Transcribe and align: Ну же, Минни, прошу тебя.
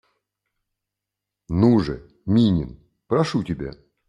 Ну 1.49 1.79
же, 1.79 2.09
Минни, 2.25 2.79
прошу 3.07 3.43
тебя. 3.43 3.73